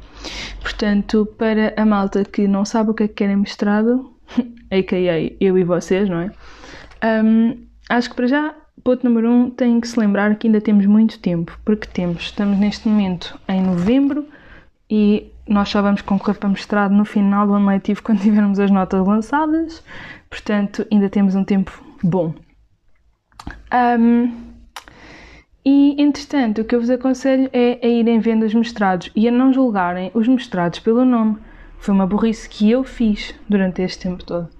Portanto, 0.62 1.26
para 1.36 1.74
a 1.76 1.84
malta 1.84 2.24
que 2.24 2.48
não 2.48 2.64
sabe 2.64 2.90
o 2.90 2.94
que 2.94 3.02
é 3.02 3.08
que 3.08 3.14
querem 3.14 3.36
mestrado, 3.36 4.14
a.k.a. 4.72 5.36
eu 5.38 5.58
e 5.58 5.62
vocês, 5.62 6.08
não 6.08 6.20
é? 6.20 6.30
Um, 7.04 7.66
acho 7.90 8.10
que 8.10 8.16
para 8.16 8.26
já, 8.26 8.54
ponto 8.86 9.04
número 9.04 9.28
um, 9.28 9.50
tem 9.50 9.80
que 9.80 9.88
se 9.88 9.98
lembrar 9.98 10.36
que 10.36 10.46
ainda 10.46 10.60
temos 10.60 10.86
muito 10.86 11.18
tempo, 11.18 11.58
porque 11.64 11.88
temos, 11.88 12.22
estamos 12.22 12.56
neste 12.56 12.86
momento 12.86 13.36
em 13.48 13.60
novembro 13.60 14.24
e 14.88 15.26
nós 15.44 15.68
só 15.68 15.82
vamos 15.82 16.02
concorrer 16.02 16.38
para 16.38 16.48
mestrado 16.48 16.92
no 16.92 17.04
final 17.04 17.48
do 17.48 17.54
ano 17.54 17.66
letivo 17.66 18.00
quando 18.04 18.20
tivermos 18.20 18.60
as 18.60 18.70
notas 18.70 19.04
lançadas, 19.04 19.82
portanto, 20.30 20.86
ainda 20.92 21.10
temos 21.10 21.34
um 21.34 21.42
tempo 21.42 21.82
bom. 22.00 22.32
Um, 23.98 24.32
e, 25.64 26.00
entretanto, 26.00 26.60
o 26.60 26.64
que 26.64 26.76
eu 26.76 26.78
vos 26.78 26.88
aconselho 26.88 27.50
é 27.52 27.80
a 27.82 27.88
irem 27.88 28.20
vendo 28.20 28.44
os 28.44 28.54
mestrados 28.54 29.10
e 29.16 29.26
a 29.26 29.32
não 29.32 29.52
julgarem 29.52 30.12
os 30.14 30.28
mestrados 30.28 30.78
pelo 30.78 31.04
nome. 31.04 31.38
Foi 31.80 31.92
uma 31.92 32.06
burrice 32.06 32.48
que 32.48 32.70
eu 32.70 32.84
fiz 32.84 33.34
durante 33.48 33.82
este 33.82 34.04
tempo 34.04 34.24
todo. 34.24 34.55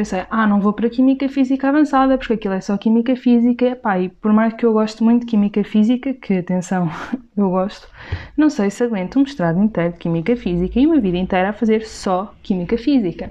Pensei, 0.00 0.24
ah, 0.30 0.46
não 0.46 0.62
vou 0.62 0.72
para 0.72 0.88
Química 0.88 1.28
Física 1.28 1.68
Avançada, 1.68 2.16
porque 2.16 2.32
aquilo 2.32 2.54
é 2.54 2.60
só 2.62 2.74
Química 2.78 3.14
Física. 3.14 3.76
Pá, 3.76 3.98
e 3.98 4.08
por 4.08 4.32
mais 4.32 4.54
que 4.54 4.64
eu 4.64 4.72
goste 4.72 5.02
muito 5.02 5.26
de 5.26 5.26
Química 5.26 5.62
Física, 5.62 6.14
que 6.14 6.38
atenção, 6.38 6.90
eu 7.36 7.50
gosto, 7.50 7.86
não 8.34 8.48
sei 8.48 8.70
se 8.70 8.82
aguento 8.82 9.18
um 9.18 9.24
mestrado 9.24 9.62
inteiro 9.62 9.92
de 9.92 9.98
Química 9.98 10.34
Física 10.34 10.80
e 10.80 10.86
uma 10.86 10.98
vida 10.98 11.18
inteira 11.18 11.50
a 11.50 11.52
fazer 11.52 11.84
só 11.84 12.34
Química 12.42 12.78
Física. 12.78 13.30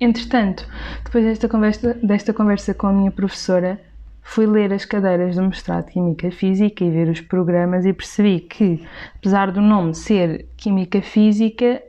Entretanto, 0.00 0.64
depois 1.04 1.24
desta 1.24 1.48
conversa, 1.48 1.98
desta 2.04 2.32
conversa 2.32 2.72
com 2.72 2.86
a 2.86 2.92
minha 2.92 3.10
professora, 3.10 3.80
fui 4.22 4.46
ler 4.46 4.72
as 4.72 4.84
cadeiras 4.84 5.34
do 5.34 5.42
mestrado 5.42 5.86
de 5.86 5.94
Química 5.94 6.30
Física 6.30 6.84
e 6.84 6.90
ver 6.92 7.08
os 7.08 7.20
programas 7.20 7.84
e 7.84 7.92
percebi 7.92 8.38
que, 8.38 8.86
apesar 9.16 9.50
do 9.50 9.60
nome 9.60 9.92
ser 9.92 10.46
Química 10.56 11.02
Física, 11.02 11.82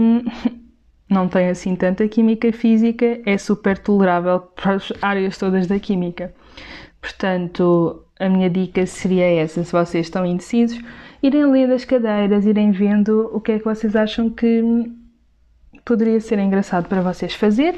hum, 0.00 0.22
não 1.08 1.28
tem 1.28 1.48
assim 1.48 1.76
tanta 1.76 2.08
Química 2.08 2.52
Física, 2.52 3.20
é 3.24 3.38
super 3.38 3.78
tolerável 3.78 4.40
para 4.40 4.74
as 4.74 4.92
áreas 5.00 5.38
todas 5.38 5.66
da 5.66 5.78
Química. 5.78 6.34
Portanto, 7.00 8.02
a 8.18 8.28
minha 8.28 8.50
dica 8.50 8.84
seria 8.86 9.26
essa, 9.26 9.62
se 9.62 9.72
vocês 9.72 10.06
estão 10.06 10.26
indecisos, 10.26 10.80
irem 11.22 11.50
ler 11.50 11.70
as 11.70 11.84
cadeiras, 11.84 12.44
irem 12.44 12.72
vendo 12.72 13.30
o 13.32 13.40
que 13.40 13.52
é 13.52 13.58
que 13.58 13.64
vocês 13.64 13.94
acham 13.94 14.28
que 14.30 14.62
poderia 15.84 16.20
ser 16.20 16.38
engraçado 16.40 16.88
para 16.88 17.00
vocês 17.00 17.34
fazer 17.34 17.76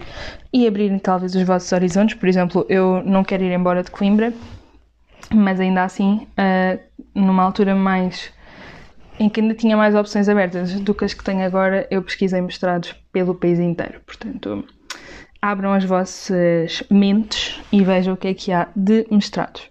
e 0.53 0.67
abrirem 0.67 0.99
talvez 0.99 1.35
os 1.35 1.43
vossos 1.43 1.71
horizontes. 1.73 2.17
Por 2.17 2.29
exemplo, 2.29 2.65
eu 2.69 3.03
não 3.05 3.23
quero 3.23 3.45
ir 3.45 3.53
embora 3.53 3.83
de 3.83 3.91
Coimbra, 3.91 4.33
mas 5.35 5.61
ainda 5.61 5.85
assim, 5.85 6.27
uh, 6.39 6.81
numa 7.15 7.43
altura 7.43 7.75
mais 7.75 8.33
em 9.19 9.29
que 9.29 9.41
ainda 9.41 9.55
tinha 9.55 9.77
mais 9.77 9.95
opções 9.95 10.29
abertas 10.29 10.79
do 10.81 10.95
que 10.95 11.05
as 11.05 11.15
que 11.15 11.25
tenho 11.25 11.45
agora, 11.45 11.87
eu 11.91 12.03
pesquisei 12.03 12.41
mestrados 12.41 12.95
pelo 13.13 13.35
país 13.35 13.59
inteiro. 13.59 14.01
Portanto, 14.07 14.65
abram 15.41 15.73
as 15.73 15.85
vossas 15.85 16.83
mentes 16.91 17.61
e 17.73 17.83
vejam 17.83 18.15
o 18.15 18.17
que 18.17 18.29
é 18.29 18.35
que 18.35 18.53
há 18.53 18.69
de 18.75 19.07
mestrados. 19.11 19.71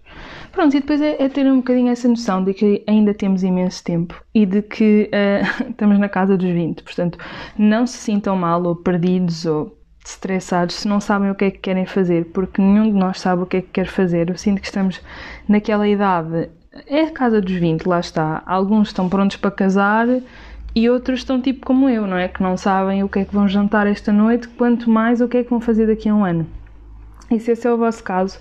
Pronto, 0.52 0.76
e 0.76 0.80
depois 0.80 1.00
é, 1.00 1.22
é, 1.22 1.28
ter 1.28 1.46
um 1.46 1.58
bocadinho 1.58 1.88
essa 1.88 2.08
noção 2.08 2.42
de 2.42 2.52
que 2.52 2.82
ainda 2.86 3.14
temos 3.14 3.42
imenso 3.42 3.84
tempo 3.84 4.20
e 4.34 4.44
de 4.44 4.62
que 4.62 5.08
uh, 5.12 5.70
estamos 5.70 5.98
na 5.98 6.08
casa 6.08 6.36
dos 6.36 6.50
20. 6.50 6.82
Portanto, 6.82 7.18
não 7.56 7.86
se 7.86 7.98
sintam 7.98 8.36
mal 8.36 8.62
ou 8.64 8.74
perdidos 8.74 9.46
ou 9.46 9.78
estressados 10.04 10.76
se 10.76 10.88
não 10.88 11.00
sabem 11.00 11.30
o 11.30 11.34
que 11.34 11.44
é 11.44 11.50
que 11.50 11.58
querem 11.58 11.84
fazer, 11.86 12.24
porque 12.32 12.62
nenhum 12.62 12.90
de 12.90 12.98
nós 12.98 13.20
sabe 13.20 13.42
o 13.42 13.46
que 13.46 13.58
é 13.58 13.62
que 13.62 13.68
quer 13.68 13.86
fazer. 13.86 14.30
Eu 14.30 14.36
sinto 14.36 14.60
que 14.60 14.66
estamos 14.66 15.00
naquela 15.46 15.86
idade, 15.86 16.50
é 16.86 17.02
a 17.02 17.10
casa 17.10 17.40
dos 17.40 17.52
20, 17.52 17.86
lá 17.86 18.00
está. 18.00 18.42
Alguns 18.46 18.88
estão 18.88 19.08
prontos 19.08 19.36
para 19.36 19.50
casar 19.50 20.06
e 20.74 20.88
outros 20.90 21.20
estão 21.20 21.40
tipo 21.40 21.64
como 21.66 21.88
eu, 21.88 22.06
não 22.06 22.16
é? 22.16 22.28
Que 22.28 22.42
não 22.42 22.56
sabem 22.56 23.02
o 23.02 23.08
que 23.08 23.20
é 23.20 23.24
que 23.24 23.34
vão 23.34 23.48
jantar 23.48 23.86
esta 23.86 24.12
noite, 24.12 24.48
quanto 24.48 24.90
mais 24.90 25.20
o 25.20 25.28
que 25.28 25.38
é 25.38 25.44
que 25.44 25.50
vão 25.50 25.60
fazer 25.60 25.86
daqui 25.86 26.08
a 26.08 26.14
um 26.14 26.24
ano. 26.24 26.46
E 27.30 27.38
se 27.38 27.52
esse 27.52 27.66
é 27.66 27.72
o 27.72 27.76
vosso 27.76 28.02
caso, 28.02 28.38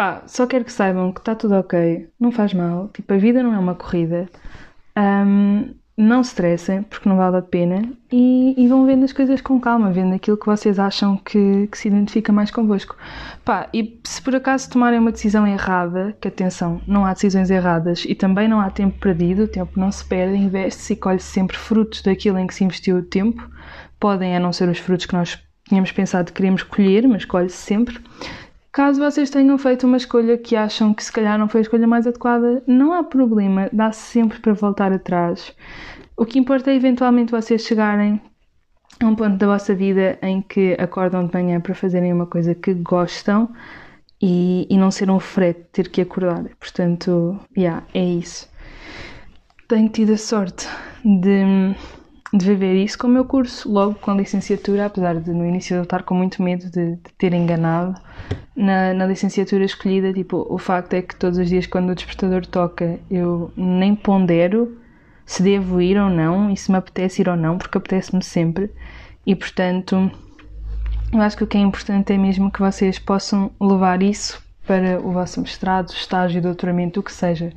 Pá, 0.00 0.22
só 0.26 0.46
quero 0.46 0.64
que 0.64 0.72
saibam 0.72 1.12
que 1.12 1.20
está 1.20 1.34
tudo 1.34 1.56
ok, 1.56 2.08
não 2.18 2.32
faz 2.32 2.54
mal. 2.54 2.88
Tipo, 2.88 3.12
a 3.12 3.18
vida 3.18 3.42
não 3.42 3.52
é 3.52 3.58
uma 3.58 3.74
corrida. 3.74 4.30
Um, 4.96 5.74
não 6.00 6.24
se 6.24 6.30
estressem, 6.30 6.82
porque 6.82 7.08
não 7.08 7.16
vale 7.16 7.36
a 7.36 7.42
pena. 7.42 7.82
E, 8.10 8.54
e, 8.56 8.66
vão 8.66 8.86
vendo 8.86 9.04
as 9.04 9.12
coisas 9.12 9.40
com 9.40 9.60
calma, 9.60 9.92
vendo 9.92 10.14
aquilo 10.14 10.36
que 10.36 10.46
vocês 10.46 10.78
acham 10.78 11.16
que, 11.16 11.66
que 11.66 11.78
se 11.78 11.88
identifica 11.88 12.32
mais 12.32 12.50
convosco. 12.50 12.96
Pá, 13.44 13.68
e 13.72 14.00
se 14.04 14.20
por 14.22 14.34
acaso 14.34 14.70
tomarem 14.70 14.98
uma 14.98 15.12
decisão 15.12 15.46
errada, 15.46 16.16
que 16.20 16.28
atenção, 16.28 16.80
não 16.86 17.04
há 17.04 17.12
decisões 17.12 17.50
erradas 17.50 18.04
e 18.06 18.14
também 18.14 18.48
não 18.48 18.60
há 18.60 18.70
tempo 18.70 18.98
perdido, 18.98 19.44
o 19.44 19.48
tempo 19.48 19.78
não 19.78 19.92
se 19.92 20.04
perde, 20.04 20.36
investe-se 20.36 20.94
e 20.94 20.96
colhe-se 20.96 21.26
sempre 21.26 21.56
frutos 21.56 22.02
daquilo 22.02 22.38
em 22.38 22.46
que 22.46 22.54
se 22.54 22.64
investiu 22.64 22.96
o 22.96 23.02
tempo. 23.02 23.48
Podem 23.98 24.34
a 24.34 24.40
não 24.40 24.52
ser 24.52 24.68
os 24.68 24.78
frutos 24.78 25.06
que 25.06 25.14
nós 25.14 25.38
tínhamos 25.68 25.92
pensado 25.92 26.26
que 26.26 26.32
queríamos 26.32 26.62
colher, 26.62 27.06
mas 27.06 27.24
colhe-se 27.24 27.56
sempre. 27.56 27.98
Caso 28.72 29.00
vocês 29.00 29.30
tenham 29.30 29.58
feito 29.58 29.84
uma 29.86 29.96
escolha 29.96 30.38
que 30.38 30.54
acham 30.54 30.94
que 30.94 31.02
se 31.02 31.10
calhar 31.10 31.36
não 31.36 31.48
foi 31.48 31.60
a 31.60 31.62
escolha 31.62 31.88
mais 31.88 32.06
adequada, 32.06 32.62
não 32.68 32.92
há 32.92 33.02
problema, 33.02 33.68
dá-se 33.72 34.00
sempre 34.00 34.38
para 34.38 34.52
voltar 34.52 34.92
atrás. 34.92 35.52
O 36.16 36.24
que 36.24 36.38
importa 36.38 36.70
é 36.70 36.76
eventualmente 36.76 37.32
vocês 37.32 37.62
chegarem 37.62 38.20
a 39.00 39.06
um 39.06 39.16
ponto 39.16 39.36
da 39.36 39.46
vossa 39.46 39.74
vida 39.74 40.18
em 40.22 40.40
que 40.40 40.76
acordam 40.78 41.26
de 41.26 41.34
manhã 41.34 41.60
para 41.60 41.74
fazerem 41.74 42.12
uma 42.12 42.26
coisa 42.26 42.54
que 42.54 42.72
gostam 42.74 43.48
e, 44.22 44.66
e 44.70 44.76
não 44.76 44.90
ser 44.90 45.10
um 45.10 45.18
frete 45.18 45.66
ter 45.72 45.88
que 45.88 46.02
acordar. 46.02 46.44
Portanto, 46.60 47.40
yeah, 47.56 47.84
é 47.92 48.04
isso. 48.04 48.48
Tenho 49.66 49.88
tido 49.88 50.12
a 50.12 50.18
sorte 50.18 50.68
de 51.04 51.74
de 52.32 52.46
viver 52.46 52.74
isso 52.76 52.96
com 52.96 53.08
o 53.08 53.10
meu 53.10 53.24
curso, 53.24 53.70
logo 53.70 53.94
com 53.94 54.12
a 54.12 54.14
licenciatura, 54.14 54.86
apesar 54.86 55.20
de 55.20 55.30
no 55.32 55.44
início 55.44 55.76
eu 55.76 55.82
estar 55.82 56.04
com 56.04 56.14
muito 56.14 56.42
medo 56.42 56.70
de, 56.70 56.96
de 56.96 57.12
ter 57.18 57.34
enganado. 57.34 58.00
Na, 58.54 58.94
na, 58.94 59.06
licenciatura 59.06 59.64
escolhida, 59.64 60.12
tipo, 60.12 60.46
o 60.48 60.58
facto 60.58 60.94
é 60.94 61.02
que 61.02 61.16
todos 61.16 61.38
os 61.38 61.48
dias 61.48 61.66
quando 61.66 61.90
o 61.90 61.94
despertador 61.94 62.46
toca, 62.46 63.00
eu 63.10 63.50
nem 63.56 63.96
pondero 63.96 64.78
se 65.26 65.42
devo 65.42 65.80
ir 65.80 65.98
ou 65.98 66.10
não 66.10 66.50
e 66.50 66.56
se 66.56 66.70
me 66.70 66.78
apetece 66.78 67.22
ir 67.22 67.28
ou 67.28 67.36
não, 67.36 67.58
porque 67.58 67.78
apetece-me 67.78 68.22
sempre. 68.22 68.70
E 69.26 69.34
portanto, 69.34 70.10
eu 71.12 71.20
acho 71.20 71.36
que 71.36 71.44
o 71.44 71.46
que 71.46 71.56
é 71.56 71.60
importante 71.60 72.12
é 72.12 72.18
mesmo 72.18 72.50
que 72.50 72.60
vocês 72.60 72.98
possam 72.98 73.50
levar 73.60 74.02
isso 74.02 74.40
para 74.70 75.00
o 75.04 75.10
vosso 75.10 75.40
mestrado, 75.40 75.90
estágio, 75.90 76.40
doutoramento, 76.40 77.00
o 77.00 77.02
que 77.02 77.12
seja 77.12 77.52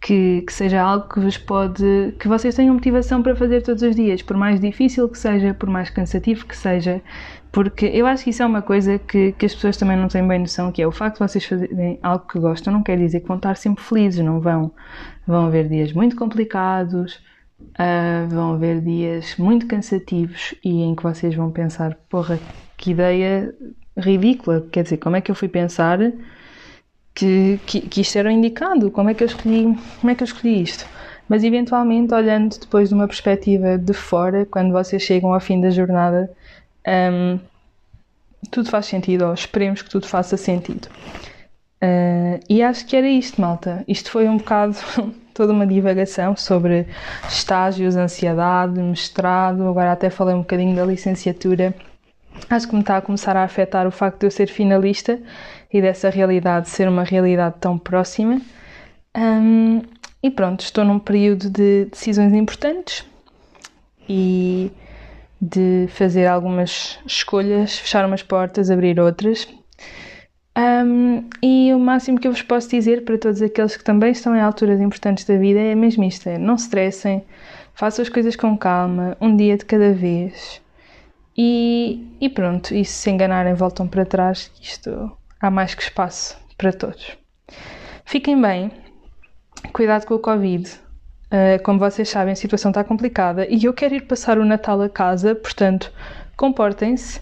que, 0.00 0.42
que, 0.42 0.52
seja 0.52 0.80
algo 0.80 1.08
que 1.08 1.18
vos 1.18 1.36
pode. 1.36 2.14
que 2.20 2.28
vocês 2.28 2.54
tenham 2.54 2.72
motivação 2.72 3.20
para 3.20 3.34
fazer 3.34 3.62
todos 3.62 3.82
os 3.82 3.96
dias, 3.96 4.22
por 4.22 4.36
mais 4.36 4.60
difícil 4.60 5.08
que 5.08 5.18
seja, 5.18 5.54
por 5.54 5.68
mais 5.68 5.90
cansativo 5.90 6.46
que 6.46 6.56
seja, 6.56 7.02
porque 7.50 7.86
eu 7.86 8.06
acho 8.06 8.22
que 8.22 8.30
isso 8.30 8.44
é 8.44 8.46
uma 8.46 8.62
coisa 8.62 8.96
que, 8.96 9.32
que 9.32 9.46
as 9.46 9.52
pessoas 9.52 9.76
também 9.76 9.96
não 9.96 10.06
têm 10.06 10.26
bem 10.26 10.38
noção, 10.38 10.70
que 10.70 10.80
é 10.80 10.86
o 10.86 10.92
facto 10.92 11.14
de 11.14 11.28
vocês 11.28 11.44
fazerem 11.44 11.98
algo 12.00 12.26
que 12.28 12.38
gostam 12.38 12.72
não 12.72 12.82
quer 12.84 12.96
dizer 12.96 13.20
que 13.20 13.26
vão 13.26 13.38
estar 13.38 13.56
sempre 13.56 13.82
felizes, 13.82 14.24
não 14.24 14.40
vão. 14.40 14.72
Vão 15.26 15.46
haver 15.46 15.68
dias 15.68 15.92
muito 15.92 16.14
complicados, 16.14 17.16
uh, 17.60 18.28
vão 18.28 18.54
haver 18.54 18.80
dias 18.80 19.34
muito 19.36 19.66
cansativos 19.66 20.54
e 20.64 20.82
em 20.82 20.94
que 20.94 21.02
vocês 21.02 21.34
vão 21.34 21.50
pensar, 21.50 21.96
porra, 22.08 22.38
que 22.76 22.92
ideia 22.92 23.52
ridícula, 23.96 24.64
quer 24.70 24.84
dizer, 24.84 24.98
como 24.98 25.16
é 25.16 25.20
que 25.20 25.30
eu 25.30 25.34
fui 25.34 25.48
pensar 25.48 25.98
que, 27.14 27.60
que, 27.66 27.80
que 27.82 28.00
isto 28.00 28.18
era 28.18 28.32
indicado, 28.32 28.90
como 28.90 29.10
é 29.10 29.14
que 29.14 29.22
eu 29.22 29.26
escolhi, 29.26 29.76
como 30.00 30.10
é 30.10 30.14
que 30.14 30.22
eu 30.22 30.26
escolhi 30.26 30.62
isto? 30.62 30.86
Mas 31.28 31.44
eventualmente, 31.44 32.12
olhando 32.14 32.58
depois 32.58 32.88
de 32.88 32.94
uma 32.94 33.06
perspectiva 33.06 33.78
de 33.78 33.92
fora, 33.92 34.46
quando 34.46 34.72
vocês 34.72 35.02
chegam 35.02 35.32
ao 35.32 35.40
fim 35.40 35.60
da 35.60 35.70
jornada, 35.70 36.30
um, 36.86 37.38
tudo 38.50 38.68
faz 38.68 38.86
sentido, 38.86 39.26
ou 39.26 39.34
esperemos 39.34 39.82
que 39.82 39.90
tudo 39.90 40.06
faça 40.06 40.36
sentido. 40.36 40.88
Uh, 41.82 42.38
e 42.48 42.62
acho 42.62 42.86
que 42.86 42.96
era 42.96 43.08
isto, 43.08 43.40
malta. 43.40 43.84
Isto 43.88 44.10
foi 44.10 44.28
um 44.28 44.36
bocado 44.36 44.76
toda 45.34 45.52
uma 45.52 45.66
divagação 45.66 46.36
sobre 46.36 46.86
estágios, 47.28 47.96
ansiedade, 47.96 48.80
mestrado, 48.80 49.66
agora 49.66 49.92
até 49.92 50.10
falei 50.10 50.34
um 50.34 50.40
bocadinho 50.40 50.76
da 50.76 50.84
licenciatura. 50.84 51.74
Acho 52.52 52.68
que 52.68 52.74
me 52.74 52.82
está 52.82 52.98
a 52.98 53.00
começar 53.00 53.34
a 53.34 53.44
afetar 53.44 53.86
o 53.86 53.90
facto 53.90 54.20
de 54.20 54.26
eu 54.26 54.30
ser 54.30 54.46
finalista 54.46 55.18
e 55.72 55.80
dessa 55.80 56.10
realidade 56.10 56.68
ser 56.68 56.86
uma 56.86 57.02
realidade 57.02 57.54
tão 57.58 57.78
próxima. 57.78 58.42
Um, 59.16 59.80
e 60.22 60.30
pronto, 60.30 60.60
estou 60.60 60.84
num 60.84 60.98
período 60.98 61.48
de 61.48 61.86
decisões 61.86 62.34
importantes 62.34 63.06
e 64.06 64.70
de 65.40 65.86
fazer 65.88 66.26
algumas 66.26 66.98
escolhas, 67.06 67.78
fechar 67.78 68.04
umas 68.04 68.22
portas, 68.22 68.70
abrir 68.70 69.00
outras. 69.00 69.48
Um, 70.54 71.30
e 71.42 71.72
o 71.72 71.78
máximo 71.78 72.20
que 72.20 72.28
eu 72.28 72.32
vos 72.32 72.42
posso 72.42 72.68
dizer 72.68 73.02
para 73.06 73.16
todos 73.16 73.40
aqueles 73.40 73.78
que 73.78 73.82
também 73.82 74.12
estão 74.12 74.36
em 74.36 74.40
alturas 74.42 74.78
importantes 74.78 75.24
da 75.24 75.38
vida 75.38 75.58
é 75.58 75.74
mesmo 75.74 76.04
isto: 76.04 76.28
é, 76.28 76.36
não 76.36 76.58
se 76.58 76.64
estressem, 76.64 77.24
façam 77.72 78.02
as 78.02 78.10
coisas 78.10 78.36
com 78.36 78.58
calma, 78.58 79.16
um 79.22 79.34
dia 79.34 79.56
de 79.56 79.64
cada 79.64 79.94
vez. 79.94 80.61
E, 81.36 82.16
e 82.20 82.28
pronto, 82.28 82.74
e 82.74 82.84
se 82.84 83.10
enganarem, 83.10 83.54
voltam 83.54 83.88
para 83.88 84.04
trás, 84.04 84.50
isto 84.60 85.16
há 85.40 85.50
mais 85.50 85.74
que 85.74 85.82
espaço 85.82 86.38
para 86.58 86.72
todos. 86.72 87.16
Fiquem 88.04 88.40
bem, 88.40 88.70
cuidado 89.72 90.06
com 90.06 90.14
o 90.14 90.18
Covid. 90.18 90.68
Uh, 91.32 91.62
como 91.64 91.78
vocês 91.78 92.10
sabem, 92.10 92.32
a 92.32 92.36
situação 92.36 92.70
está 92.70 92.84
complicada 92.84 93.46
e 93.48 93.64
eu 93.64 93.72
quero 93.72 93.94
ir 93.94 94.02
passar 94.02 94.38
o 94.38 94.44
Natal 94.44 94.80
a 94.82 94.88
casa, 94.88 95.34
portanto, 95.34 95.90
comportem-se 96.36 97.20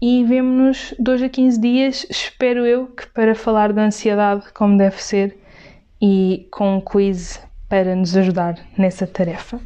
e 0.00 0.22
vemo-nos 0.24 0.94
dois 0.98 1.22
a 1.22 1.28
15 1.28 1.58
dias, 1.58 2.06
espero 2.10 2.66
eu, 2.66 2.86
que 2.88 3.06
para 3.08 3.34
falar 3.34 3.72
da 3.72 3.82
ansiedade 3.82 4.52
como 4.52 4.76
deve 4.76 5.02
ser 5.02 5.38
e 6.02 6.46
com 6.50 6.76
um 6.76 6.80
quiz 6.82 7.40
para 7.66 7.96
nos 7.96 8.14
ajudar 8.14 8.58
nessa 8.76 9.06
tarefa. 9.06 9.58